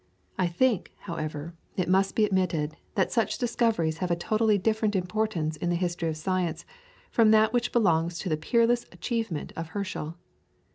[0.35, 5.57] I think, however, it must be admitted that such discoveries have a totally different importance
[5.57, 6.65] in the history of science
[7.11, 10.15] from that which belongs to the peerless achievement of Herschel.